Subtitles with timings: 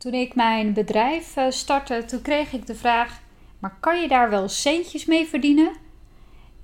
[0.00, 3.20] Toen ik mijn bedrijf eh, startte, toen kreeg ik de vraag:
[3.58, 5.72] maar kan je daar wel centjes mee verdienen?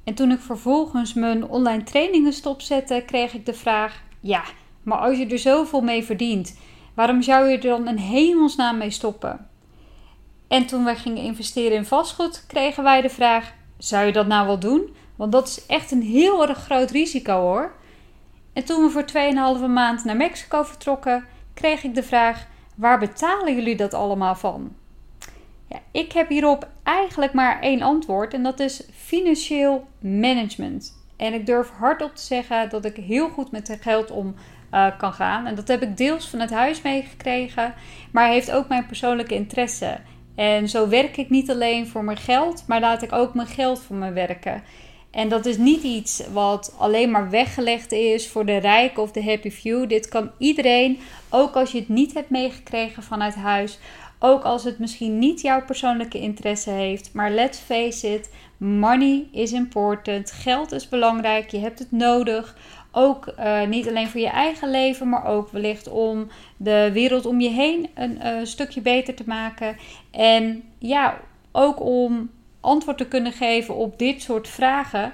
[0.05, 4.43] En toen ik vervolgens mijn online trainingen stopzette, kreeg ik de vraag: ja,
[4.83, 6.59] maar als je er zoveel mee verdient,
[6.95, 9.49] waarom zou je er dan een hemelsnaam mee stoppen?
[10.49, 14.47] En toen wij gingen investeren in vastgoed, kregen wij de vraag: zou je dat nou
[14.47, 14.95] wel doen?
[15.17, 17.75] Want dat is echt een heel erg groot risico hoor.
[18.53, 19.05] En toen we voor
[19.61, 21.25] 2,5 maand naar Mexico vertrokken,
[21.55, 22.47] kreeg ik de vraag:
[22.77, 24.75] waar betalen jullie dat allemaal van?
[25.69, 31.05] Ja, ik heb hierop eigenlijk maar één antwoord en dat is financieel management.
[31.17, 34.35] En ik durf hardop te zeggen dat ik heel goed met geld om
[34.73, 35.47] uh, kan gaan.
[35.47, 37.75] En dat heb ik deels van het huis meegekregen,
[38.13, 39.99] maar heeft ook mijn persoonlijke interesse.
[40.35, 43.81] En zo werk ik niet alleen voor mijn geld, maar laat ik ook mijn geld
[43.81, 44.63] voor me werken.
[45.17, 49.25] En dat is niet iets wat alleen maar weggelegd is voor de rijken of de
[49.25, 49.89] happy few.
[49.89, 50.99] Dit kan iedereen,
[51.31, 53.79] ook als je het niet hebt meegekregen vanuit huis.
[54.19, 57.13] Ook als het misschien niet jouw persoonlijke interesse heeft.
[57.13, 60.31] Maar let's face it, money is important.
[60.31, 61.51] Geld is belangrijk.
[61.51, 62.57] Je hebt het nodig.
[62.93, 67.41] Ook uh, niet alleen voor je eigen leven, maar ook wellicht om de wereld om
[67.41, 69.77] je heen een uh, stukje beter te maken.
[70.11, 71.21] En ja,
[71.53, 72.31] ook om
[72.67, 75.13] antwoord te kunnen geven op dit soort vragen.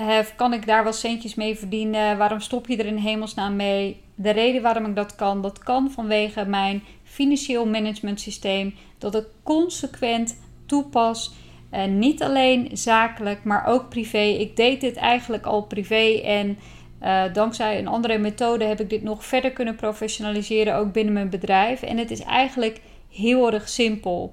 [0.00, 2.18] Uh, kan ik daar wel centjes mee verdienen?
[2.18, 4.00] Waarom stop je er in hemelsnaam mee?
[4.14, 8.74] De reden waarom ik dat kan, dat kan vanwege mijn financieel management systeem.
[8.98, 11.32] Dat ik consequent toepas.
[11.72, 14.18] Uh, niet alleen zakelijk, maar ook privé.
[14.18, 16.58] Ik deed dit eigenlijk al privé en
[17.02, 21.30] uh, dankzij een andere methode heb ik dit nog verder kunnen professionaliseren, ook binnen mijn
[21.30, 21.82] bedrijf.
[21.82, 22.80] En het is eigenlijk
[23.10, 24.32] heel erg simpel.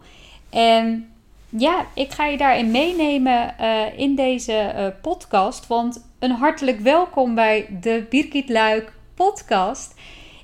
[0.50, 1.13] En
[1.58, 5.68] ja, ik ga je daarin meenemen uh, in deze uh, podcast.
[5.68, 9.94] Want een hartelijk welkom bij de Birgit Luik podcast.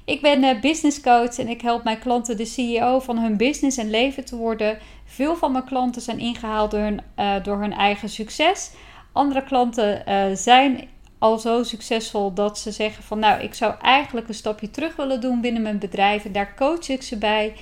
[0.06, 3.78] Ik ben uh, business coach en ik help mijn klanten de CEO van hun business
[3.78, 4.78] en leven te worden.
[5.06, 7.02] Veel van mijn klanten zijn ingehaald door hun,
[7.44, 8.72] door hun eigen succes.
[9.12, 10.04] Andere klanten
[10.38, 10.88] zijn
[11.20, 15.22] al zo succesvol dat ze zeggen van nou, ik zou eigenlijk een stapje terug willen
[15.22, 16.26] doen binnen mijn bedrijf.
[16.26, 17.54] En daar coach ik ze bij.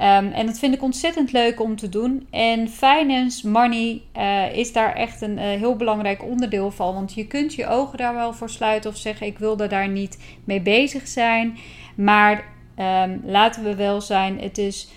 [0.00, 2.26] Um, en dat vind ik ontzettend leuk om te doen.
[2.30, 6.94] En finance, money uh, is daar echt een uh, heel belangrijk onderdeel van.
[6.94, 10.18] Want je kunt je ogen daar wel voor sluiten of zeggen: Ik wilde daar niet
[10.44, 11.58] mee bezig zijn.
[11.94, 12.44] Maar
[12.76, 14.88] um, laten we wel zijn, het is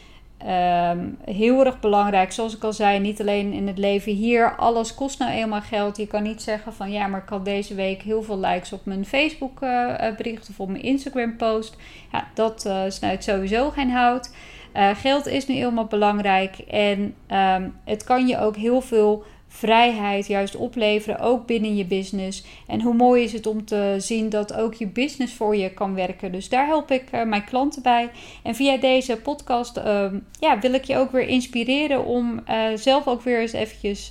[0.47, 2.31] um, heel erg belangrijk.
[2.31, 4.55] Zoals ik al zei, niet alleen in het leven hier.
[4.55, 5.97] Alles kost nou eenmaal geld.
[5.97, 8.85] Je kan niet zeggen van ja, maar ik had deze week heel veel likes op
[8.85, 11.77] mijn Facebook uh, bericht of op mijn Instagram post.
[12.11, 14.31] Ja, dat snuit sowieso geen hout.
[14.75, 19.23] Uh, geld is nu helemaal belangrijk en um, het kan je ook heel veel
[19.53, 22.43] vrijheid juist opleveren, ook binnen je business.
[22.67, 25.95] En hoe mooi is het om te zien dat ook je business voor je kan
[25.95, 26.31] werken.
[26.31, 28.09] Dus daar help ik uh, mijn klanten bij.
[28.43, 30.05] En via deze podcast uh,
[30.39, 34.07] ja, wil ik je ook weer inspireren om uh, zelf ook weer eens eventjes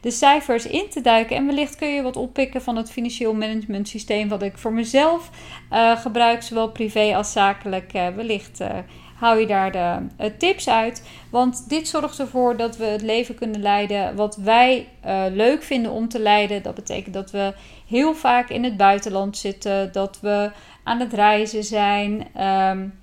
[0.00, 1.36] de cijfers in te duiken.
[1.36, 5.30] En wellicht kun je wat oppikken van het financieel management systeem wat ik voor mezelf
[5.96, 7.92] gebruik, zowel privé als zakelijk.
[7.92, 8.60] wellicht
[9.22, 11.08] hou je daar de uh, tips uit.
[11.30, 15.90] Want dit zorgt ervoor dat we het leven kunnen leiden wat wij uh, leuk vinden
[15.90, 16.62] om te leiden.
[16.62, 17.54] Dat betekent dat we
[17.88, 20.50] heel vaak in het buitenland zitten, dat we
[20.82, 22.26] aan het reizen zijn.
[22.40, 23.00] Um,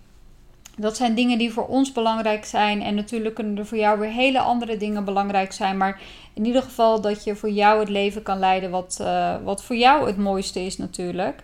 [0.77, 2.81] dat zijn dingen die voor ons belangrijk zijn.
[2.81, 5.77] En natuurlijk kunnen er voor jou weer hele andere dingen belangrijk zijn.
[5.77, 6.01] Maar
[6.33, 9.75] in ieder geval dat je voor jou het leven kan leiden wat, uh, wat voor
[9.75, 11.43] jou het mooiste is natuurlijk.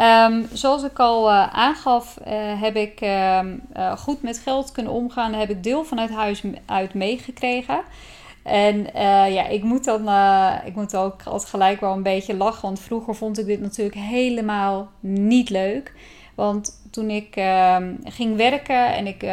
[0.00, 3.40] Um, zoals ik al uh, aangaf, uh, heb ik uh,
[3.96, 5.32] goed met geld kunnen omgaan.
[5.32, 7.80] Heb ik deel vanuit huis uit meegekregen.
[8.42, 8.86] En
[9.32, 10.00] ja, ik moet dan
[10.64, 12.62] ik moet ook altijd gelijk wel een beetje lachen.
[12.62, 15.92] Want vroeger vond ik dit natuurlijk helemaal niet leuk.
[16.34, 19.24] Want toen ik ehm, ging werken en ik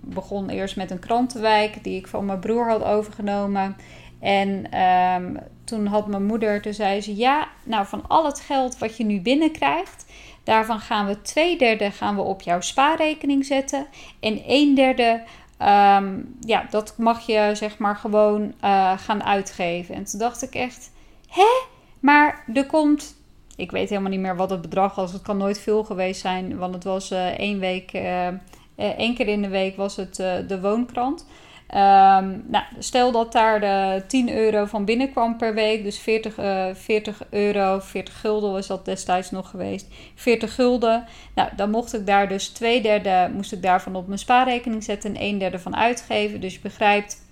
[0.00, 3.76] begon eerst met een krantenwijk die ik van mijn broer had overgenomen.
[4.24, 8.78] En um, toen had mijn moeder, toen zei ze: Ja, nou van al het geld
[8.78, 10.06] wat je nu binnenkrijgt,
[10.44, 13.86] daarvan gaan we twee derde gaan we op jouw spaarrekening zetten.
[14.20, 15.22] En een derde,
[15.58, 19.94] um, ja, dat mag je zeg maar gewoon uh, gaan uitgeven.
[19.94, 20.90] En toen dacht ik echt:
[21.28, 21.62] Hè?
[22.00, 23.16] Maar er komt.
[23.56, 25.12] Ik weet helemaal niet meer wat het bedrag was.
[25.12, 27.92] Het kan nooit veel geweest zijn, want het was uh, één week.
[27.92, 28.28] Uh,
[28.76, 31.26] één keer in de week was het de woonkrant.
[31.68, 36.66] Um, nou, stel dat daar de 10 euro van binnenkwam per week, dus 40, uh,
[36.74, 41.04] 40 euro, 40 gulden was dat destijds nog geweest, 40 gulden.
[41.34, 45.14] Nou, dan mocht ik daar dus twee derde moest ik daarvan op mijn spaarrekening zetten
[45.14, 46.40] en een derde van uitgeven.
[46.40, 47.22] Dus je begrijpt,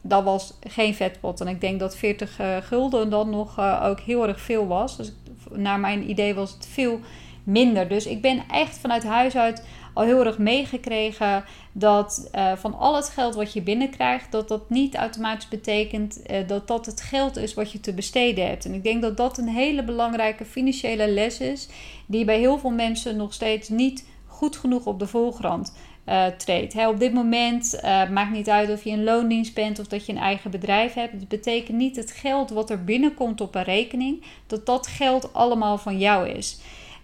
[0.00, 1.40] dat was geen vetpot.
[1.40, 4.96] En ik denk dat 40 uh, gulden dan nog uh, ook heel erg veel was.
[4.96, 5.12] Dus
[5.50, 7.00] naar mijn idee was het veel
[7.44, 7.88] minder.
[7.88, 12.96] Dus ik ben echt vanuit huis uit al heel erg meegekregen dat uh, van al
[12.96, 17.36] het geld wat je binnenkrijgt, dat dat niet automatisch betekent uh, dat dat het geld
[17.36, 18.64] is wat je te besteden hebt.
[18.64, 21.68] En ik denk dat dat een hele belangrijke financiële les is,
[22.06, 25.72] die bij heel veel mensen nog steeds niet goed genoeg op de voorgrond
[26.08, 26.86] uh, treedt.
[26.86, 30.12] Op dit moment uh, maakt niet uit of je een loondienst bent of dat je
[30.12, 31.12] een eigen bedrijf hebt.
[31.12, 35.78] Het betekent niet het geld wat er binnenkomt op een rekening, dat dat geld allemaal
[35.78, 36.58] van jou is.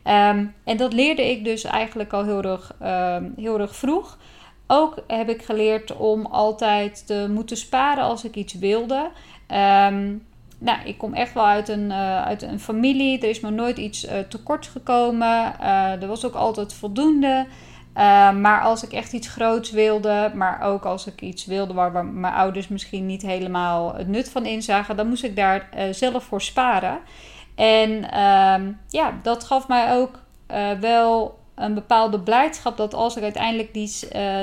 [0.09, 4.19] Um, en dat leerde ik dus eigenlijk al heel erg, um, heel erg vroeg.
[4.67, 9.11] Ook heb ik geleerd om altijd te moeten sparen als ik iets wilde.
[9.49, 10.27] Um,
[10.59, 13.21] nou, ik kom echt wel uit een, uh, uit een familie.
[13.21, 15.55] Er is me nooit iets uh, tekort gekomen.
[15.61, 17.47] Uh, er was ook altijd voldoende.
[18.35, 22.05] maar als ik echt iets groots wilde, maar ook als ik iets wilde waar, waar
[22.05, 26.43] mijn ouders misschien niet helemaal het nut van inzagen, dan moest ik daar zelf voor
[26.43, 26.99] sparen.
[27.59, 30.19] En uh, ja, dat gaf mij ook
[30.81, 33.91] wel een bepaalde blijdschap dat als ik uiteindelijk die,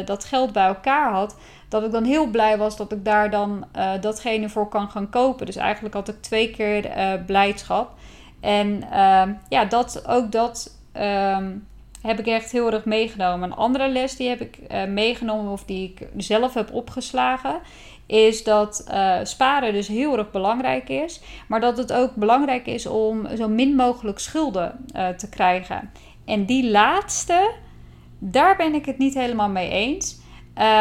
[0.05, 1.35] dat geld bij elkaar had,
[1.69, 5.09] dat ik dan heel blij was dat ik daar dan uh, datgene voor kan gaan
[5.09, 5.45] kopen.
[5.45, 6.91] Dus eigenlijk had ik twee keer
[7.25, 7.91] blijdschap.
[8.41, 11.51] En uh, ja, dat, ook dat ehm,
[12.05, 13.51] heb ik echt heel erg meegenomen.
[13.51, 17.59] Een andere les die heb ik eh, meegenomen of die ik zelf heb opgeslagen,
[18.05, 18.91] is dat
[19.23, 21.21] sparen dus heel erg belangrijk is.
[21.47, 24.85] Maar dat het ook belangrijk is om zo min mogelijk schulden
[25.17, 25.91] te krijgen.
[26.25, 27.51] En die laatste,
[28.19, 30.23] daar ben ik het niet helemaal mee eens.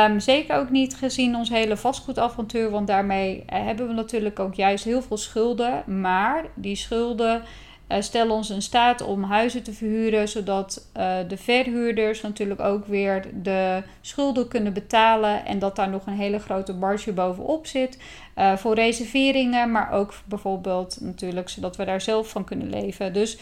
[0.08, 4.54] Um, zeker ook niet gezien ons hele vastgoedavontuur, want daarmee uh, hebben we natuurlijk ook
[4.54, 6.00] juist heel veel schulden.
[6.00, 7.42] Maar die schulden
[7.88, 12.86] uh, stellen ons in staat om huizen te verhuren, zodat uh, de verhuurders natuurlijk ook
[12.86, 15.46] weer de schulden kunnen betalen.
[15.46, 17.98] En dat daar nog een hele grote marge bovenop zit
[18.56, 23.12] voor reserveringen, maar ook bijvoorbeeld natuurlijk zodat we daar zelf van kunnen leven.
[23.12, 23.38] Dus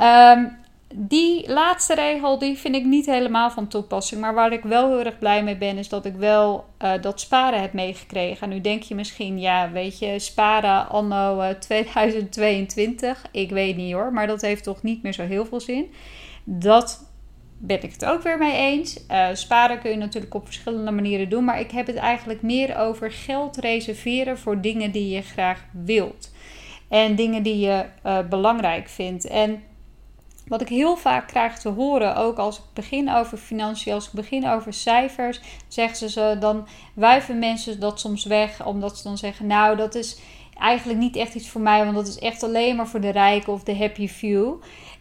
[0.00, 0.56] um,
[0.94, 4.20] die laatste regel die vind ik niet helemaal van toepassing.
[4.20, 7.20] Maar waar ik wel heel erg blij mee ben, is dat ik wel uh, dat
[7.20, 8.42] sparen heb meegekregen.
[8.42, 13.24] En nu denk je misschien, ja, weet je, sparen anno uh, 2022.
[13.30, 15.90] Ik weet niet hoor, maar dat heeft toch niet meer zo heel veel zin.
[16.44, 17.06] Dat
[17.58, 19.04] ben ik het ook weer mee eens.
[19.10, 21.44] Uh, sparen kun je natuurlijk op verschillende manieren doen.
[21.44, 26.32] Maar ik heb het eigenlijk meer over geld reserveren voor dingen die je graag wilt.
[26.88, 27.84] En dingen die je
[28.28, 29.26] belangrijk vindt.
[29.26, 29.62] En
[30.48, 34.12] wat ik heel vaak krijg te horen, ook als ik begin over financiën, als ik
[34.12, 39.46] begin over cijfers, zeggen ze, dan wuiven mensen dat soms weg, omdat ze dan zeggen,
[39.46, 40.18] nou dat is
[40.58, 43.52] eigenlijk niet echt iets voor mij, want dat is echt alleen maar voor de rijken
[43.52, 44.54] of de happy few.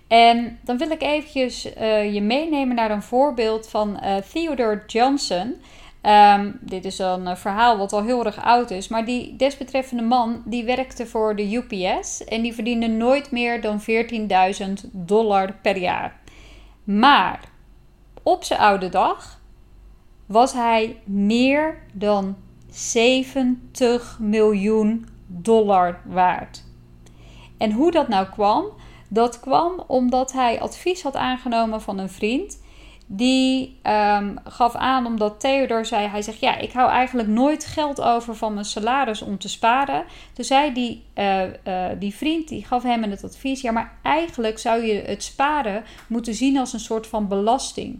[0.08, 5.56] En dan wil ik eventjes uh, je meenemen naar een voorbeeld van uh, Theodore Johnson.
[6.04, 8.88] Um, dit is een uh, verhaal wat al heel erg oud is.
[8.88, 12.24] Maar die desbetreffende man die werkte voor de UPS.
[12.24, 16.20] En die verdiende nooit meer dan 14.000 dollar per jaar.
[16.84, 17.40] Maar
[18.24, 19.40] op zijn oude dag
[20.26, 22.36] was hij meer dan
[22.70, 26.64] 70 miljoen dollar waard.
[27.58, 28.66] En hoe dat nou kwam?
[29.08, 32.60] Dat kwam omdat hij advies had aangenomen van een vriend
[33.10, 38.02] die um, gaf aan omdat Theodor zei: Hij zegt, ja, ik hou eigenlijk nooit geld
[38.02, 40.04] over van mijn salaris om te sparen.
[40.34, 41.52] Toen zei die, uh, uh,
[42.00, 46.34] die vriend, die gaf hem het advies: Ja, maar eigenlijk zou je het sparen moeten
[46.34, 48.00] zien als een soort van belasting.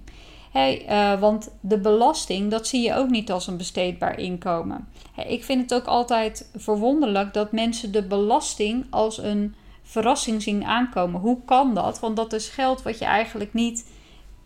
[0.56, 4.88] Uh, want de belasting, dat zie je ook niet als een besteedbaar inkomen.
[5.28, 11.22] Ik vind het ook altijd verwonderlijk dat mensen de belasting als een verrassing zien aankomen.
[11.22, 12.00] Hoe kan dat?
[12.00, 13.86] Want dat is geld wat je eigenlijk niet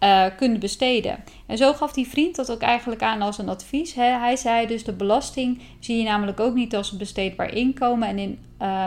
[0.03, 1.23] uh, kunnen besteden.
[1.45, 3.93] En zo gaf die vriend dat ook eigenlijk aan als een advies.
[3.93, 4.03] Hè.
[4.03, 8.07] Hij zei dus de belasting zie je namelijk ook niet als een besteedbaar inkomen.
[8.07, 8.85] En in, uh,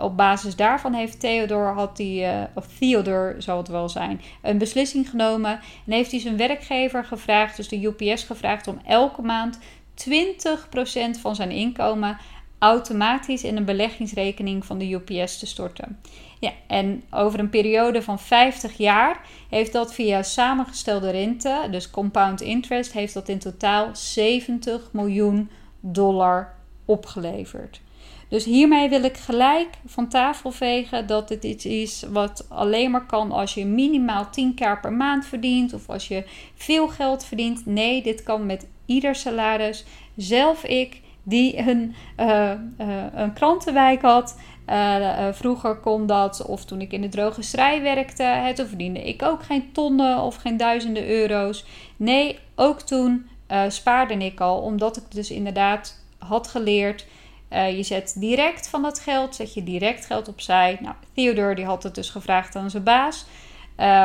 [0.00, 4.58] op basis daarvan heeft Theodor, had die, uh, of Theodor zal het wel zijn, een
[4.58, 5.60] beslissing genomen.
[5.86, 9.58] En heeft hij zijn werkgever gevraagd, dus de UPS gevraagd, om elke maand
[9.94, 12.18] 20% van zijn inkomen
[12.58, 15.98] automatisch in een beleggingsrekening van de UPS te storten.
[16.42, 22.40] Ja, en over een periode van 50 jaar heeft dat via samengestelde rente, dus compound
[22.40, 27.80] interest, heeft dat in totaal 70 miljoen dollar opgeleverd.
[28.28, 33.06] Dus hiermee wil ik gelijk van tafel vegen dat dit iets is wat alleen maar
[33.06, 37.66] kan als je minimaal 10 keer per maand verdient of als je veel geld verdient.
[37.66, 39.84] Nee, dit kan met ieder salaris.
[40.16, 42.52] Zelf ik die een, uh,
[43.14, 44.38] een krantenwijk had.
[44.68, 49.22] Uh, vroeger kon dat, of toen ik in de drogisterij werkte, hè, toen verdiende ik
[49.22, 51.64] ook geen tonnen of geen duizenden euro's.
[51.96, 53.28] Nee, ook toen
[53.68, 57.06] spaarde ik al, omdat ik dus inderdaad had geleerd.
[57.50, 60.78] je zet direct van dat geld, zet je direct geld opzij.
[60.80, 63.24] Nou, Theodore die had het dus gevraagd aan zijn baas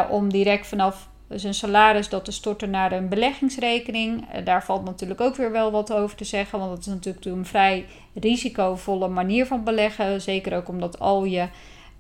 [0.10, 4.26] om direct vanaf zijn salaris dat te storten naar een beleggingsrekening.
[4.32, 7.26] Eh, daar valt natuurlijk ook weer wel wat over te zeggen, want dat is natuurlijk
[7.26, 10.22] een vrij risicovolle manier van beleggen.
[10.22, 11.48] Zeker ook omdat al je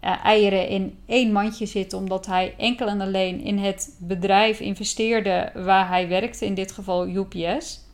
[0.03, 5.51] uh, eieren in één mandje zitten, omdat hij enkel en alleen in het bedrijf investeerde
[5.53, 7.85] waar hij werkte, in dit geval UPS.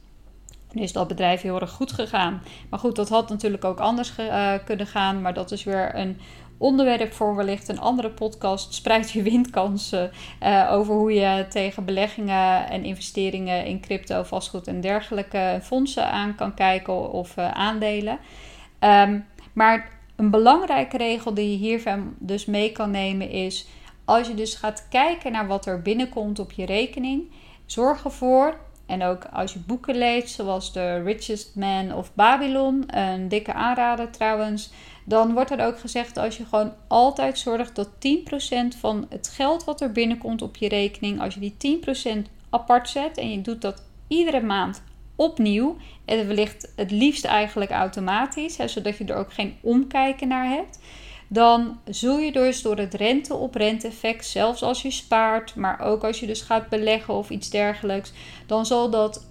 [0.71, 2.41] Nu is dat bedrijf heel erg goed gegaan.
[2.69, 5.21] Maar goed, dat had natuurlijk ook anders uh, kunnen gaan.
[5.21, 6.19] Maar dat is weer een
[6.63, 8.73] onderwerp voor wellicht een andere podcast.
[8.73, 10.11] Spreid je windkansen
[10.43, 16.35] uh, over hoe je tegen beleggingen en investeringen in crypto, vastgoed en dergelijke fondsen aan
[16.35, 18.17] kan kijken of uh, aandelen.
[18.79, 23.67] Um, maar een belangrijke regel die je hiervan dus mee kan nemen is:
[24.05, 27.31] als je dus gaat kijken naar wat er binnenkomt op je rekening,
[27.65, 28.57] zorg ervoor.
[28.85, 34.09] En ook als je boeken leest, zoals The Richest Man of Babylon, een dikke aanrader
[34.09, 34.71] trouwens,
[35.05, 39.63] dan wordt er ook gezegd als je gewoon altijd zorgt dat 10% van het geld
[39.63, 41.81] wat er binnenkomt op je rekening, als je die
[42.25, 44.83] 10% apart zet en je doet dat iedere maand
[45.15, 45.77] opnieuw.
[46.05, 50.79] En wellicht het liefst eigenlijk automatisch, zodat je er ook geen omkijken naar hebt.
[51.33, 55.79] Dan zul je dus door het rente op rente effect, zelfs als je spaart, maar
[55.79, 58.13] ook als je dus gaat beleggen of iets dergelijks,
[58.45, 59.27] dan zal dat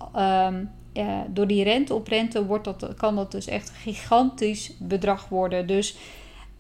[0.92, 5.28] ja, door die rente op rente wordt dat, kan dat dus echt een gigantisch bedrag
[5.28, 5.66] worden.
[5.66, 5.97] Dus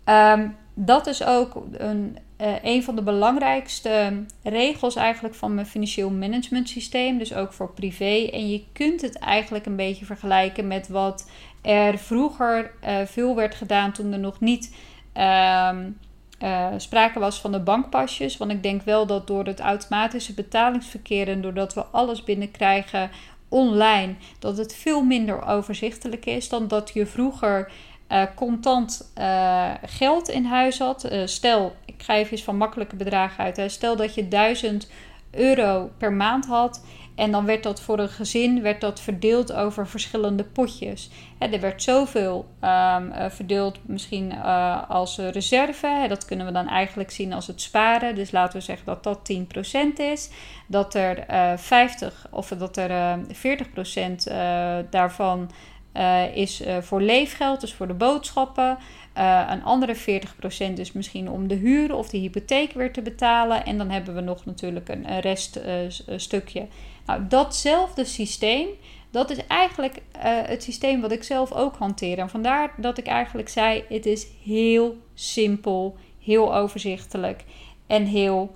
[0.04, 6.10] um, dat is ook een, uh, een van de belangrijkste regels eigenlijk van mijn financieel
[6.10, 7.18] management systeem.
[7.18, 8.28] Dus ook voor privé.
[8.32, 11.30] En je kunt het eigenlijk een beetje vergelijken met wat
[11.62, 14.74] er vroeger uh, veel werd gedaan toen er nog niet
[15.14, 18.36] uh, sprake was van de bankpasjes.
[18.36, 23.10] Want ik denk wel dat door het automatische betalingsverkeer en doordat we alles binnenkrijgen
[23.48, 27.70] online, dat het veel minder overzichtelijk is dan dat je vroeger
[28.08, 31.12] uh, contant uh, geld in huis had.
[31.24, 33.72] Stel, ik ga even van makkelijke bedragen uit.
[33.72, 34.88] Stel dat je 1000
[35.30, 36.82] euro per maand had.
[37.14, 41.10] En dan werd dat voor een gezin werd dat verdeeld over verschillende potjes.
[41.38, 44.42] Er werd zoveel um, verdeeld, misschien
[44.88, 46.04] als reserve.
[46.08, 48.14] Dat kunnen we dan eigenlijk zien als het sparen.
[48.14, 50.30] Dus laten we zeggen dat dat 10% is.
[50.66, 51.24] Dat er
[51.58, 55.50] 50 of dat er 40% daarvan
[55.96, 58.78] uh, is uh, voor leefgeld, dus voor de boodschappen.
[59.18, 63.64] Uh, een andere 40% is misschien om de huur of de hypotheek weer te betalen.
[63.64, 66.66] En dan hebben we nog natuurlijk een, reststukje.
[67.06, 68.68] nou, datzelfde systeem,
[69.10, 72.18] dat is eigenlijk het systeem wat ik zelf ook hanteer.
[72.18, 77.44] En vandaar dat ik eigenlijk zei: het is heel simpel, heel overzichtelijk
[77.86, 78.54] en heel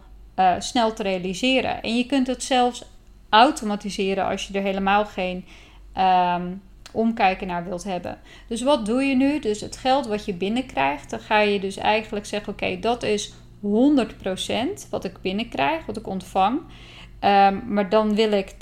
[0.59, 1.83] snel te realiseren.
[1.83, 2.85] En je kunt het zelfs
[3.29, 5.45] automatiseren als je er helemaal geen.
[5.97, 6.63] Um,
[6.97, 8.19] omkijken naar wilt hebben.
[8.49, 9.39] Dus wat doe je nu?
[9.39, 13.33] Dus het geld wat je binnenkrijgt, dan ga je dus eigenlijk zeggen: oké, dat is
[13.63, 16.61] 100% wat ik binnenkrijg, wat ik ontvang.
[17.21, 18.57] Um, maar dan wil ik 10%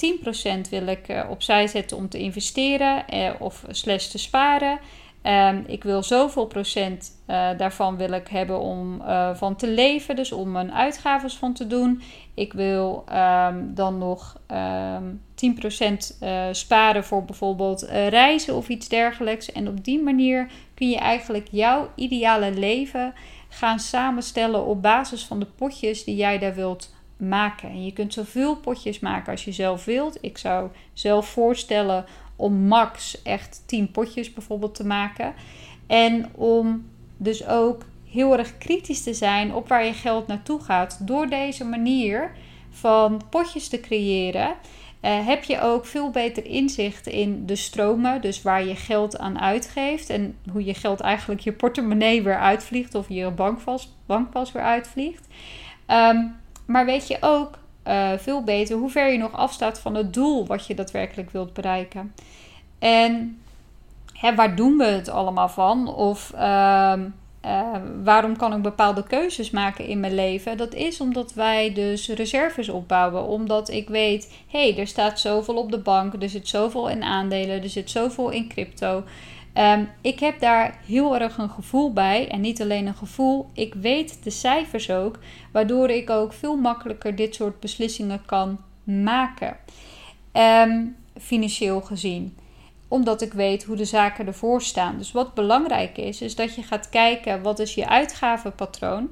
[0.71, 4.79] wil ik, uh, opzij zetten om te investeren uh, of slash te sparen.
[5.27, 10.17] Um, ik wil zoveel procent uh, daarvan wil ik hebben om uh, van te leven,
[10.17, 12.03] dus om mijn uitgaven van te doen.
[12.35, 19.53] Ik wil um, dan nog um, 10% uh, sparen voor bijvoorbeeld reizen of iets dergelijks.
[19.53, 23.15] En op die manier kun je eigenlijk jouw ideale leven
[23.49, 27.69] gaan samenstellen op basis van de potjes die jij daar wilt maken.
[27.69, 30.19] En je kunt zoveel potjes maken als je zelf wilt.
[30.21, 32.05] Ik zou zelf voorstellen
[32.37, 35.35] om max echt 10 potjes bijvoorbeeld te maken.
[35.87, 36.87] En om
[37.17, 40.99] dus ook heel erg kritisch te zijn op waar je geld naartoe gaat.
[41.01, 42.31] Door deze manier
[42.71, 48.21] van potjes te creëren, uh, heb je ook veel beter inzicht in de stromen.
[48.21, 52.95] Dus waar je geld aan uitgeeft en hoe je geld eigenlijk je portemonnee weer uitvliegt
[52.95, 55.27] of je bankpas, bankpas weer uitvliegt.
[55.89, 56.37] Um,
[56.67, 60.47] maar weet je ook uh, veel beter hoe ver je nog afstaat van het doel
[60.47, 62.15] wat je daadwerkelijk wilt bereiken.
[62.79, 63.39] En
[64.13, 65.95] hè, waar doen we het allemaal van?
[65.95, 66.95] Of uh,
[67.45, 70.57] uh, waarom kan ik bepaalde keuzes maken in mijn leven?
[70.57, 73.27] Dat is omdat wij dus reserves opbouwen.
[73.27, 77.03] Omdat ik weet, hé, hey, er staat zoveel op de bank, er zit zoveel in
[77.03, 79.05] aandelen, er zit zoveel in crypto.
[79.55, 82.29] Um, ik heb daar heel erg een gevoel bij.
[82.29, 85.19] En niet alleen een gevoel, ik weet de cijfers ook.
[85.53, 89.57] Waardoor ik ook veel makkelijker dit soort beslissingen kan maken.
[90.33, 92.37] Um, financieel gezien
[92.95, 94.99] omdat ik weet hoe de zaken ervoor staan.
[94.99, 99.09] Dus wat belangrijk is, is dat je gaat kijken wat is je uitgavenpatroon.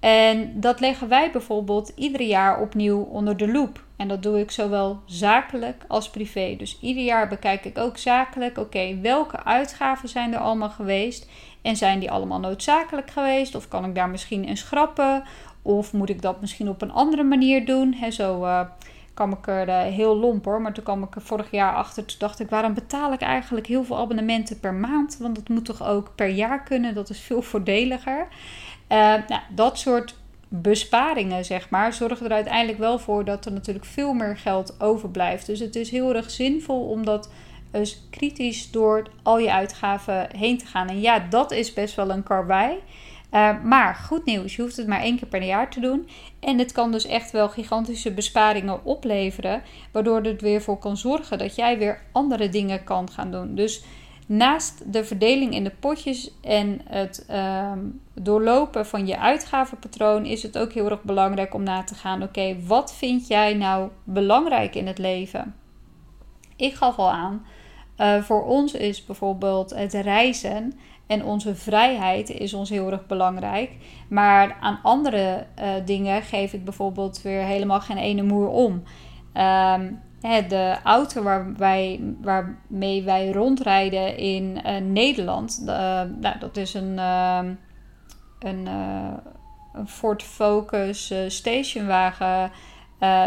[0.00, 3.84] En dat leggen wij bijvoorbeeld ieder jaar opnieuw onder de loep.
[4.02, 6.54] En dat doe ik zowel zakelijk als privé.
[6.58, 11.30] Dus ieder jaar bekijk ik ook zakelijk, oké, welke uitgaven zijn er allemaal geweest?
[11.60, 13.54] En zijn die allemaal noodzakelijk geweest?
[13.54, 15.22] Of kan ik daar misschien een schrappen?
[15.62, 17.94] Of moet ik dat misschien op een andere manier doen?
[17.94, 18.60] He, zo uh,
[19.14, 20.62] kwam ik er uh, heel lomp hoor.
[20.62, 22.04] Maar toen kwam ik er vorig jaar achter.
[22.04, 25.16] Toen dacht ik, waarom betaal ik eigenlijk heel veel abonnementen per maand?
[25.18, 26.94] Want dat moet toch ook per jaar kunnen?
[26.94, 28.28] Dat is veel voordeliger.
[28.88, 30.20] Uh, nou, dat soort
[30.54, 35.46] besparingen, zeg maar, zorgen er uiteindelijk wel voor dat er natuurlijk veel meer geld overblijft.
[35.46, 37.30] Dus het is heel erg zinvol om dat
[37.70, 40.88] dus kritisch door al je uitgaven heen te gaan.
[40.88, 42.78] En ja, dat is best wel een karwei.
[43.32, 46.08] Uh, maar goed nieuws, je hoeft het maar één keer per jaar te doen.
[46.40, 49.62] En het kan dus echt wel gigantische besparingen opleveren.
[49.92, 53.54] Waardoor het weer voor kan zorgen dat jij weer andere dingen kan gaan doen.
[53.54, 53.82] Dus
[54.26, 57.72] naast de verdeling in de potjes en het uh,
[58.14, 62.56] doorlopen van je uitgavenpatroon, is het ook heel erg belangrijk om na te gaan: oké,
[62.66, 65.54] wat vind jij nou belangrijk in het leven?
[66.56, 67.46] Ik gaf al aan
[68.02, 70.72] uh, voor ons is bijvoorbeeld het reizen
[71.06, 73.70] en onze vrijheid is ons heel erg belangrijk.
[74.08, 78.82] Maar aan andere uh, dingen geef ik bijvoorbeeld weer helemaal geen ene moer om.
[79.34, 86.98] Um, de auto waar wij, waarmee wij rondrijden in uh, Nederland, nou, dat is een,
[86.98, 87.54] ehm,
[88.38, 88.66] een,
[89.72, 92.50] een Ford Focus stationwagen.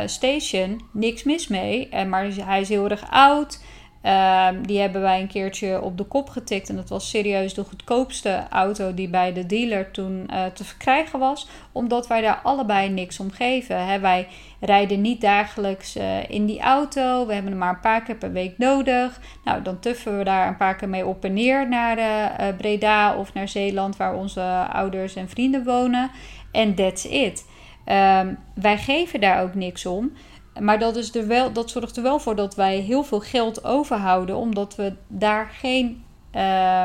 [0.06, 2.06] station, niks mis mee.
[2.06, 3.60] maar hij is heel erg oud.
[4.06, 6.70] Ehm, die hebben wij een keertje op de kop getikt.
[6.70, 11.20] En dat was serieus de goedkoopste auto die bij de dealer toen uh, te verkrijgen
[11.20, 11.48] was.
[11.72, 14.02] Omdat wij daar allebei niks om geven.
[14.02, 14.28] wij
[14.60, 17.26] rijden niet dagelijks uh, in die auto.
[17.26, 19.20] We hebben hem maar een paar keer per week nodig.
[19.44, 23.16] Nou, dan tuffen we daar een paar keer mee op en neer naar uh, Breda
[23.16, 26.12] of naar Zeeland, waar onze ouders en vrienden wonen.
[26.52, 27.46] En that's it.
[27.86, 30.12] Um, wij geven daar ook niks om.
[30.60, 33.64] Maar dat, is er wel, dat zorgt er wel voor dat wij heel veel geld
[33.64, 36.04] overhouden, omdat we daar geen
[36.36, 36.84] uh,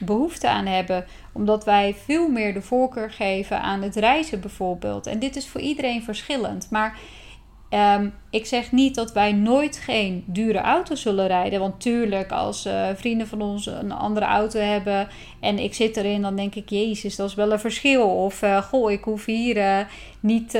[0.00, 1.04] behoefte aan hebben.
[1.32, 5.06] Omdat wij veel meer de voorkeur geven aan het reizen bijvoorbeeld.
[5.06, 6.70] En dit is voor iedereen verschillend.
[6.70, 6.98] Maar
[7.74, 11.60] Um, ik zeg niet dat wij nooit geen dure auto zullen rijden.
[11.60, 15.08] Want tuurlijk, als uh, vrienden van ons een andere auto hebben
[15.40, 18.08] en ik zit erin, dan denk ik, Jezus, dat is wel een verschil.
[18.08, 19.78] Of uh, goh, ik hoef hier uh,
[20.20, 20.50] niet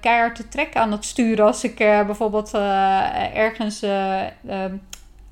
[0.00, 2.54] keihard te trekken aan het sturen als ik bijvoorbeeld
[3.34, 4.76] ergens ehm,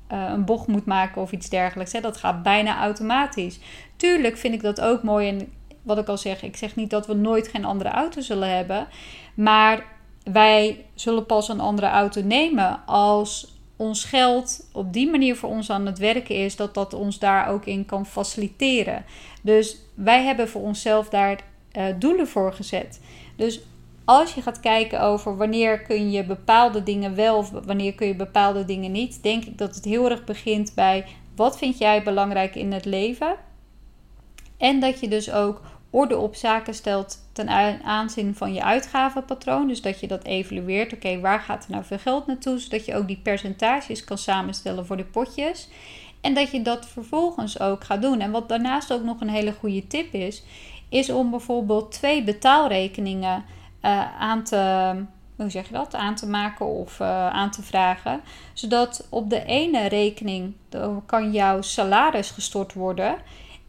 [0.07, 1.93] een bocht moet maken of iets dergelijks.
[1.93, 2.01] Hè.
[2.01, 3.59] Dat gaat bijna automatisch.
[3.95, 5.27] Tuurlijk vind ik dat ook mooi.
[5.27, 8.55] En wat ik al zeg, ik zeg niet dat we nooit geen andere auto zullen
[8.55, 8.87] hebben.
[9.33, 9.93] Maar
[10.31, 15.69] wij zullen pas een andere auto nemen als ons geld op die manier voor ons
[15.69, 19.05] aan het werken is, dat dat ons daar ook in kan faciliteren.
[19.41, 21.39] Dus wij hebben voor onszelf daar
[21.77, 23.01] uh, doelen voor gezet.
[23.35, 23.61] Dus
[24.05, 28.15] als je gaat kijken over wanneer kun je bepaalde dingen wel of wanneer kun je
[28.15, 32.55] bepaalde dingen niet, denk ik dat het heel erg begint bij wat vind jij belangrijk
[32.55, 33.35] in het leven?
[34.57, 35.61] En dat je dus ook
[35.95, 37.49] orde op zaken stelt ten
[37.83, 39.67] aanzien van je uitgavenpatroon.
[39.67, 40.93] Dus dat je dat evalueert.
[40.93, 42.59] Oké, waar gaat er nou veel geld naartoe?
[42.59, 45.69] Zodat je ook die percentages kan samenstellen voor de potjes.
[46.21, 48.19] En dat je dat vervolgens ook gaat doen.
[48.19, 50.43] En wat daarnaast ook nog een hele goede tip is,
[50.89, 53.43] is om bijvoorbeeld twee betaalrekeningen
[53.81, 54.93] uh, aan te.
[55.35, 55.95] Hoe zeg je dat?
[55.95, 58.21] Aan te maken of uh, aan te vragen.
[58.53, 60.53] Zodat op de ene rekening
[61.05, 63.15] kan jouw salaris gestort worden.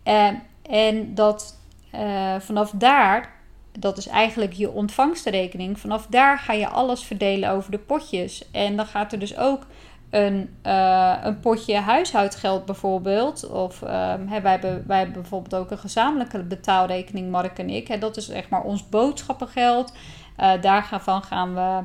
[0.05, 0.29] Uh,
[0.63, 1.55] en dat
[1.99, 3.33] uh, vanaf daar,
[3.79, 8.51] dat is eigenlijk je ontvangstrekening, vanaf daar ga je alles verdelen over de potjes.
[8.51, 9.67] En dan gaat er dus ook
[10.11, 13.51] een, uh, een potje huishoudgeld bijvoorbeeld.
[13.51, 17.89] Of hè, wij, hebben, wij hebben bijvoorbeeld ook een gezamenlijke betaalrekening, Mark en ik.
[17.89, 19.93] Hè, dat is echt maar ons boodschappengeld.
[20.41, 21.83] Uh, daarvan gaan we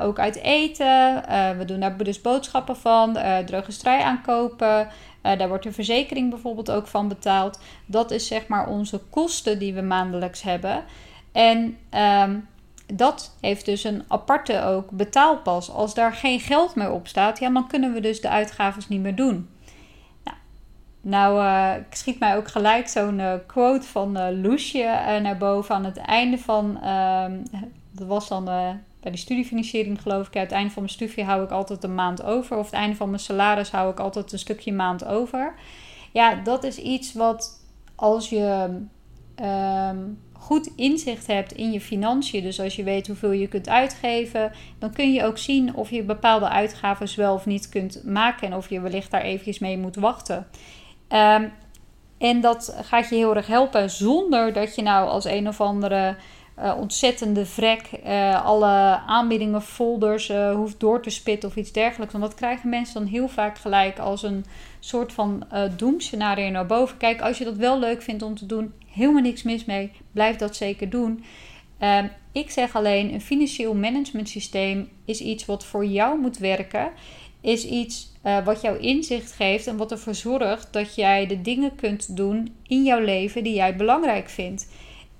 [0.00, 1.22] ook uit eten.
[1.58, 4.88] we doen daar dus boodschappen van, drogisterij aankopen.
[5.26, 7.60] Uh, daar wordt de verzekering bijvoorbeeld ook van betaald.
[7.86, 10.84] Dat is zeg maar onze kosten die we maandelijks hebben.
[11.32, 11.78] En
[12.22, 12.48] um,
[12.94, 15.70] dat heeft dus een aparte ook betaalpas.
[15.70, 19.00] Als daar geen geld meer op staat, ja, dan kunnen we dus de uitgaven niet
[19.00, 19.48] meer doen.
[20.24, 20.36] Nou,
[21.00, 25.84] nou uh, schiet mij ook gelijk zo'n uh, quote van uh, Loesje naar boven aan
[25.84, 26.82] het einde van.
[26.82, 27.32] Ehm,
[27.90, 28.48] dat was dan
[29.06, 30.36] bij die studiefinanciering geloof ik.
[30.36, 32.56] Aan het einde van mijn studie hou ik altijd een maand over.
[32.56, 35.54] Of het einde van mijn salaris hou ik altijd een stukje maand over.
[36.12, 38.68] Ja, dat is iets wat als je
[39.34, 39.98] ehm,
[40.32, 42.42] goed inzicht hebt in je financiën.
[42.42, 44.52] Dus als je weet hoeveel je kunt uitgeven.
[44.78, 48.46] Dan kun je ook zien of je bepaalde uitgaven wel of niet kunt maken.
[48.46, 50.46] En of je wellicht daar eventjes mee moet wachten.
[51.08, 51.52] Um,
[52.18, 56.16] en dat gaat je heel erg helpen zonder dat je nou als een of andere
[56.58, 62.12] uh, ontzettende vrek uh, alle aanbiedingen, folders uh, hoeft door te spitten of iets dergelijks.
[62.12, 64.44] Want dat krijgen mensen dan heel vaak gelijk als een
[64.80, 66.96] soort van doemscenario naar boven.
[66.96, 69.92] Kijk, als je dat wel leuk vindt om te doen, helemaal niks mis mee.
[70.12, 71.24] Blijf dat zeker doen.
[71.78, 76.90] Ehm, ik zeg alleen, een financieel management systeem is iets wat voor jou moet werken.
[77.40, 78.14] Is iets
[78.44, 82.84] wat jou inzicht geeft en wat ervoor zorgt dat jij de dingen kunt doen in
[82.84, 84.66] jouw leven die jij belangrijk vindt.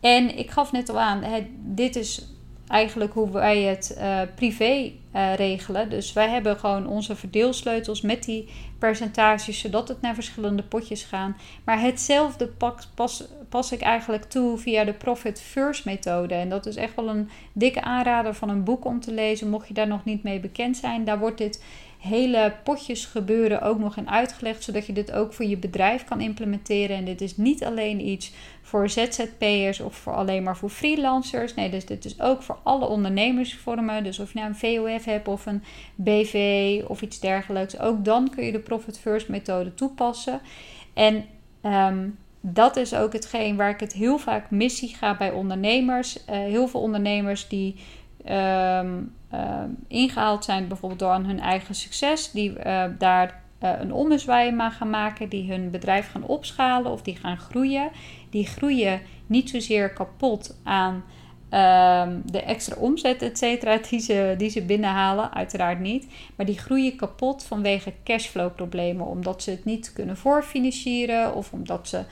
[0.06, 1.22] En ik gaf net al aan,
[1.64, 2.26] dit is
[2.68, 5.90] eigenlijk hoe wij het uh, privé uh, regelen.
[5.90, 11.36] Dus wij hebben gewoon onze verdeelsleutels met die percentages, zodat het naar verschillende potjes gaan.
[11.64, 16.34] Maar hetzelfde pas, pas, pas ik eigenlijk toe via de Profit First methode.
[16.34, 19.68] En dat is echt wel een dikke aanrader van een boek om te lezen, mocht
[19.68, 21.04] je daar nog niet mee bekend zijn.
[21.04, 21.64] Daar wordt dit
[22.06, 26.20] hele potjes gebeuren ook nog in uitgelegd, zodat je dit ook voor je bedrijf kan
[26.20, 26.96] implementeren.
[26.96, 31.54] En dit is niet alleen iets voor ZZP'ers of voor alleen maar voor freelancers.
[31.54, 34.04] Nee, dus dit is ook voor alle ondernemersvormen.
[34.04, 35.62] Dus of je nou een VOF hebt of een
[35.94, 37.78] BV of iets dergelijks.
[37.78, 40.40] Ook dan kun je de Profit First methode toepassen.
[40.94, 41.24] En
[41.60, 42.08] ehm,
[42.40, 46.16] dat is ook hetgeen waar ik het heel vaak missie ga bij ondernemers.
[46.16, 47.76] Uh, heel veel ondernemers die
[48.30, 49.14] um,
[49.88, 54.90] ingehaald zijn, bijvoorbeeld door hun eigen succes, die uh, daar uh, een ommezwaai maar gaan
[54.90, 57.90] maken, die hun bedrijf gaan opschalen of die gaan groeien.
[58.30, 61.04] Die groeien niet zozeer kapot aan
[61.50, 66.06] um, de extra omzet, et cetera, die ze, die ze binnenhalen, uiteraard niet.
[66.36, 71.88] Maar die groeien kapot vanwege cashflow problemen, omdat ze het niet kunnen voorfinancieren of omdat
[71.88, 72.04] ze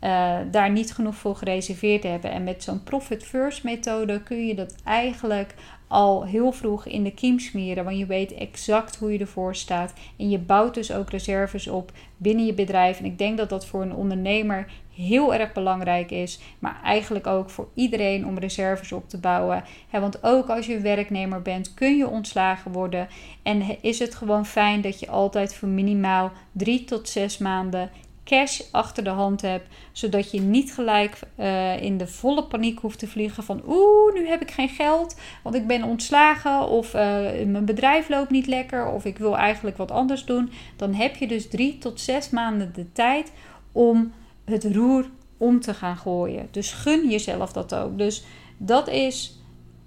[0.00, 2.30] uh, daar niet genoeg voor gereserveerd hebben.
[2.30, 5.54] En met zo'n profit first methode kun je dat eigenlijk
[5.88, 7.84] al heel vroeg in de kiem smeren.
[7.84, 9.92] Want je weet exact hoe je ervoor staat.
[10.16, 12.98] En je bouwt dus ook reserves op binnen je bedrijf.
[12.98, 16.38] En ik denk dat dat voor een ondernemer heel erg belangrijk is.
[16.58, 19.64] Maar eigenlijk ook voor iedereen om reserves op te bouwen.
[19.90, 23.08] want ook als je werknemer bent, kun je ontslagen worden.
[23.42, 27.90] En is het gewoon fijn dat je altijd voor minimaal drie tot zes maanden
[28.28, 32.98] cash achter de hand hebt, zodat je niet gelijk uh, in de volle paniek hoeft
[32.98, 37.00] te vliegen van oeh, nu heb ik geen geld, want ik ben ontslagen of uh,
[37.46, 40.50] mijn bedrijf loopt niet lekker of ik wil eigenlijk wat anders doen.
[40.76, 43.32] Dan heb je dus drie tot zes maanden de tijd
[43.72, 44.12] om
[44.44, 46.48] het roer om te gaan gooien.
[46.50, 47.98] Dus gun jezelf dat ook.
[47.98, 48.24] Dus
[48.56, 49.37] dat is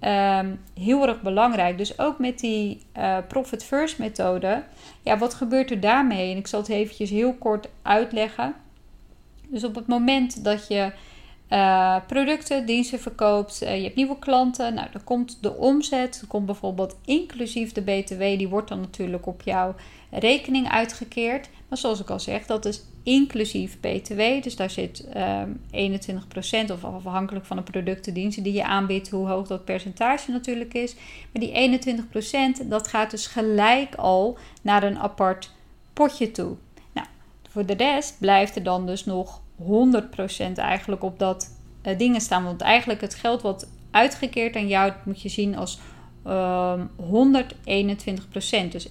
[0.04, 1.78] Um, heel erg belangrijk.
[1.78, 4.62] Dus ook met die uh, Profit First methode.
[5.02, 6.32] Ja, wat gebeurt er daarmee?
[6.32, 8.54] En ik zal het eventjes heel kort uitleggen.
[9.48, 10.92] Dus op het moment dat je
[11.48, 16.28] uh, producten, diensten verkoopt, uh, je hebt nieuwe klanten, nou, dan komt de omzet, dan
[16.28, 19.74] komt bijvoorbeeld inclusief de BTW, die wordt dan natuurlijk op jouw
[20.10, 21.48] rekening uitgekeerd.
[21.68, 24.42] Maar zoals ik al zeg, dat is inclusief BTW.
[24.42, 25.98] Dus daar zit um, ehm,
[26.68, 30.74] 21% of afhankelijk van de producten, diensten die je aanbiedt, hoe hoog dat percentage natuurlijk
[30.74, 30.94] is.
[31.32, 31.52] Maar die
[32.64, 35.50] 21% dat gaat dus gelijk al naar een apart
[35.92, 36.56] potje toe.
[36.92, 37.06] Nou,
[37.48, 42.44] voor de rest blijft er dan dus nog 100% eigenlijk op dat uh, dingen staan.
[42.44, 45.78] Want eigenlijk het geld wat uitgekeerd aan jou, moet je zien als
[46.26, 48.68] um, 121%.
[48.70, 48.90] Dus 21%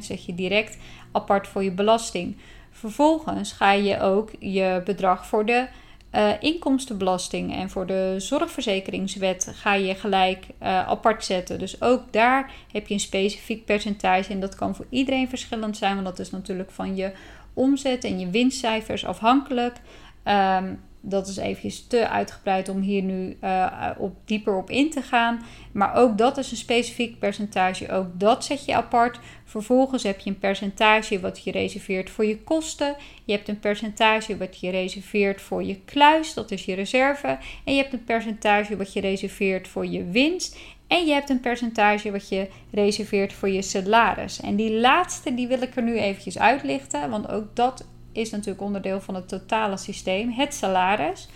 [0.00, 0.78] zeg je direct
[1.12, 2.36] apart voor je belasting.
[2.82, 5.66] Vervolgens ga je ook je bedrag voor de
[6.14, 11.58] uh, inkomstenbelasting en voor de zorgverzekeringswet ga je gelijk uh, apart zetten.
[11.58, 14.32] Dus ook daar heb je een specifiek percentage.
[14.32, 17.12] En dat kan voor iedereen verschillend zijn, want dat is natuurlijk van je
[17.54, 19.76] omzet en je winstcijfers afhankelijk.
[20.24, 25.02] Um, dat is eventjes te uitgebreid om hier nu uh, op, dieper op in te
[25.02, 25.42] gaan.
[25.72, 27.90] Maar ook dat is een specifiek percentage.
[27.90, 29.18] Ook dat zet je apart.
[29.44, 32.96] Vervolgens heb je een percentage wat je reserveert voor je kosten.
[33.24, 37.38] Je hebt een percentage wat je reserveert voor je kluis, dat is je reserve.
[37.64, 40.56] En je hebt een percentage wat je reserveert voor je winst.
[40.86, 44.40] En je hebt een percentage wat je reserveert voor je salaris.
[44.40, 48.62] En die laatste die wil ik er nu eventjes uitlichten, want ook dat is natuurlijk
[48.62, 51.28] onderdeel van het totale systeem, het salaris.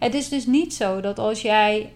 [0.00, 1.92] Het is dus niet zo dat als jij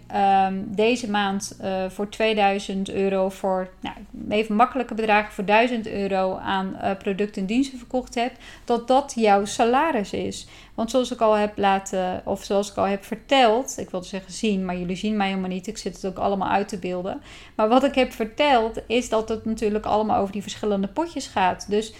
[0.47, 3.97] um, deze maand uh, voor 2000 euro voor, nou,
[4.29, 9.13] even makkelijke bedragen, voor 1000 euro aan uh, producten en diensten verkocht hebt, dat dat
[9.17, 10.47] jouw salaris is.
[10.75, 14.33] Want zoals ik al heb laten, of zoals ik al heb verteld, ik wilde zeggen
[14.33, 17.21] zien, maar jullie zien mij helemaal niet, ik zit het ook allemaal uit te beelden.
[17.55, 21.67] Maar wat ik heb verteld is dat het natuurlijk allemaal over die verschillende potjes gaat.
[21.69, 21.95] Dus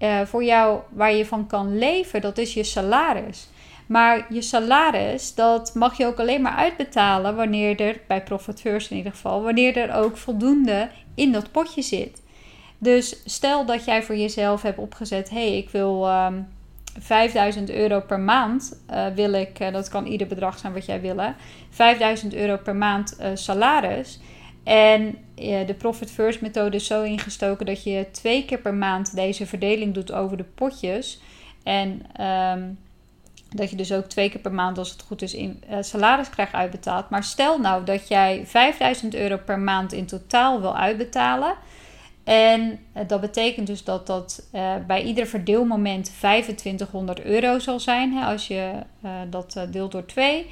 [0.00, 3.48] uh, voor jou waar je van kan leven, dat is je salaris.
[3.86, 8.96] Maar je salaris, dat mag je ook alleen maar uitbetalen wanneer er, bij profiteurs in
[8.96, 12.22] ieder geval, wanneer er ook voldoende in dat potje zit.
[12.78, 16.42] Dus stel dat jij voor jezelf hebt opgezet, hé, hey, ik wil um, ehm,
[16.98, 21.00] 5000 euro per maand, uh, wil ik, uh, dat kan ieder bedrag zijn wat jij
[21.00, 21.30] wil, hè,
[21.70, 24.20] 5000 euro per maand salaris.
[24.64, 29.46] En de Profit First methode is zo ingestoken dat je twee keer per maand deze
[29.46, 31.20] verdeling doet over de potjes.
[31.62, 32.78] En um,
[33.50, 36.30] Dat je dus ook twee keer per maand, als het goed is, in uh, salaris
[36.30, 37.10] krijgt uitbetaald.
[37.10, 41.54] Maar stel nou dat jij 5000 euro per maand in totaal wil uitbetalen.
[42.24, 48.12] En uh, dat betekent dus dat dat uh, bij ieder verdeelmoment 2500 euro zal zijn.
[48.12, 48.72] Hè, als je
[49.30, 50.46] dat deelt door twee.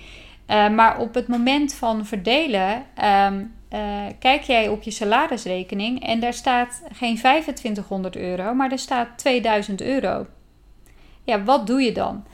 [0.47, 2.85] maar op het moment van verdelen.
[3.05, 3.57] Um,
[4.19, 9.81] kijk jij op je salarisrekening en daar staat geen 2500 euro, maar er staat 2000
[9.81, 10.27] euro.
[11.25, 12.25] Ja, wat doe je dan?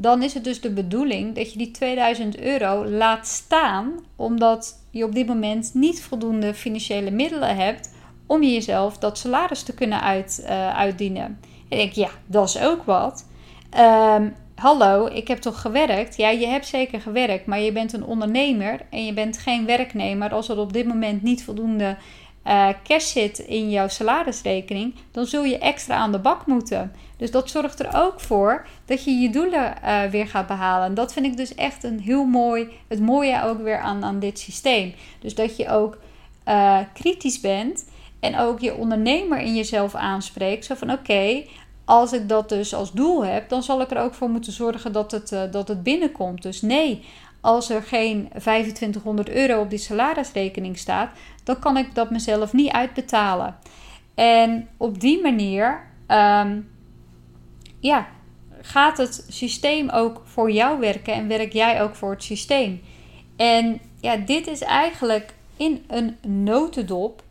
[0.00, 5.04] dan is het dus de bedoeling dat je die 2000 euro laat staan, omdat je
[5.04, 7.94] op dit moment niet voldoende financiële middelen hebt
[8.26, 11.40] om jezelf dat salaris te kunnen uit, uh, uitdienen.
[11.68, 13.26] En ik denk, ja, dat is ook wat.
[13.78, 16.16] Um, hallo, ik heb toch gewerkt?
[16.16, 20.32] Ja, je hebt zeker gewerkt, maar je bent een ondernemer en je bent geen werknemer
[20.32, 21.96] als er op dit moment niet voldoende
[22.46, 26.92] uh, cash zit in jouw salarisrekening, dan zul je extra aan de bak moeten.
[27.16, 30.86] Dus dat zorgt er ook voor dat je je doelen uh, weer gaat behalen.
[30.86, 34.18] En dat vind ik dus echt een heel mooi, het mooie ook weer aan, aan
[34.18, 34.94] dit systeem.
[35.20, 35.98] Dus dat je ook
[36.48, 37.88] uh, kritisch bent
[38.20, 40.64] en ook je ondernemer in jezelf aanspreekt.
[40.64, 41.44] Zo van oké,
[41.88, 44.92] als ik dat dus als doel heb, dan zal ik er ook voor moeten zorgen
[44.92, 46.42] dat het, uh, dat het binnenkomt.
[46.42, 47.04] Dus nee,
[47.40, 51.10] als er geen 2500 euro op die salarisrekening staat,
[51.44, 53.56] dan kan ik dat mezelf niet uitbetalen.
[54.14, 56.70] En op die manier um,
[57.80, 58.08] ja,
[58.60, 62.80] gaat het systeem ook voor jou werken en werk jij ook voor het systeem.
[63.36, 67.22] En ja, dit is eigenlijk in een notendop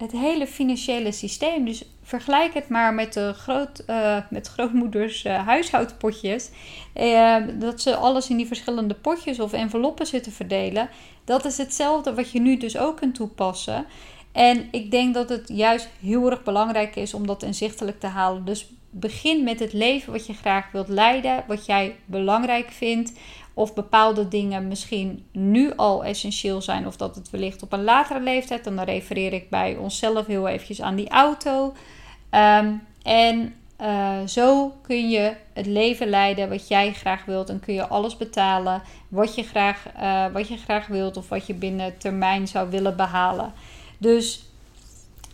[0.00, 1.64] het hele financiële systeem.
[1.64, 6.50] Dus vergelijk het maar met, de groot, uh, met grootmoeders uh, huishoudpotjes.
[6.94, 10.88] Uh, dat ze alles in die verschillende potjes of enveloppen zitten verdelen.
[11.24, 13.84] Dat is hetzelfde wat je nu dus ook kunt toepassen.
[14.32, 18.44] En ik denk dat het juist heel erg belangrijk is om dat inzichtelijk te halen.
[18.44, 23.12] Dus begin met het leven wat je graag wilt leiden, wat jij belangrijk vindt.
[23.54, 28.20] Of bepaalde dingen misschien nu al essentieel zijn, of dat het wellicht op een latere
[28.20, 28.64] leeftijd.
[28.64, 31.72] dan refereer ik bij onszelf heel eventjes aan die auto.
[32.30, 37.74] Um, en uh, zo kun je het leven leiden wat jij graag wilt en kun
[37.74, 41.98] je alles betalen wat je graag, uh, wat je graag wilt of wat je binnen
[41.98, 43.52] termijn zou willen behalen.
[43.98, 44.44] Dus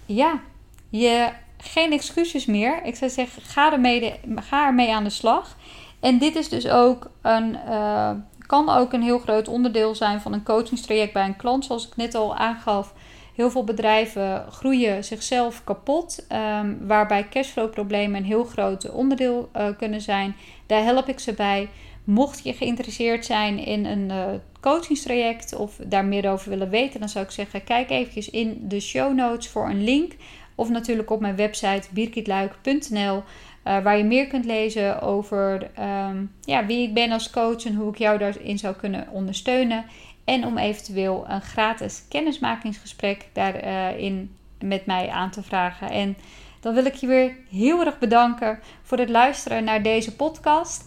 [0.06, 0.40] ja,
[0.88, 2.84] je, geen excuses meer.
[2.84, 5.56] Ik zou zeggen, ga ermee, ga ermee aan de slag.
[6.06, 8.10] En dit is dus ook een, uh,
[8.46, 11.96] kan ook een heel groot onderdeel zijn van een coachingstraject bij een klant, zoals ik
[11.96, 12.94] net al aangaf.
[13.34, 20.00] Heel veel bedrijven groeien zichzelf kapot, um, waarbij cashflow-problemen een heel groot onderdeel uh, kunnen
[20.00, 20.36] zijn.
[20.66, 21.68] Daar help ik ze bij.
[22.04, 24.24] Mocht je geïnteresseerd zijn in een uh,
[24.60, 28.80] coachingstraject of daar meer over willen weten, dan zou ik zeggen: kijk eventjes in de
[28.80, 30.12] show notes voor een link.
[30.54, 33.22] Of natuurlijk op mijn website birkitluik.nl,
[33.66, 35.70] uh, waar je meer kunt lezen over
[36.08, 39.84] um, ja, wie ik ben als coach en hoe ik jou daarin zou kunnen ondersteunen.
[40.24, 45.90] En om eventueel een gratis kennismakingsgesprek daarin met mij aan te vragen.
[45.90, 46.16] En
[46.60, 50.84] dan wil ik je weer heel erg bedanken voor het luisteren naar deze podcast.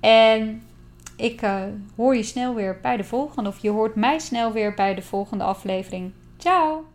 [0.00, 0.62] En
[1.16, 1.62] ik uh,
[1.96, 5.02] hoor je snel weer bij de volgende, of je hoort mij snel weer bij de
[5.02, 6.12] volgende aflevering.
[6.38, 6.89] Ciao!